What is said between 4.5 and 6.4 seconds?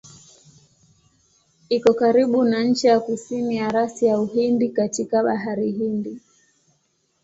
katika Bahari Hindi.